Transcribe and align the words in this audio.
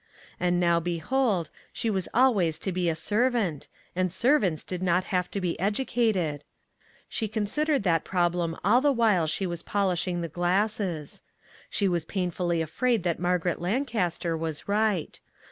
And 0.39 0.59
now, 0.59 0.79
behold, 0.79 1.51
she 1.71 1.91
was 1.91 2.07
always 2.11 2.57
to 2.57 2.71
be 2.71 2.89
a 2.89 2.95
servant, 2.95 3.67
and 3.95 4.11
servants 4.11 4.63
did 4.63 4.81
not 4.81 5.03
have 5.03 5.29
to 5.29 5.39
be 5.39 5.59
educated! 5.59 6.43
She 7.07 7.27
considered 7.27 7.83
that 7.83 8.03
problem 8.03 8.57
all 8.65 8.81
the 8.81 8.91
while 8.91 9.27
she 9.27 9.45
was 9.45 9.61
polishing 9.61 10.21
the 10.21 10.27
glasses. 10.27 11.21
She 11.69 11.87
was 11.87 12.05
painfully 12.05 12.63
afraid 12.63 13.03
that 13.03 13.19
Margaret 13.19 13.61
Lancaster 13.61 14.35
was 14.35 14.67
right. 14.67 15.19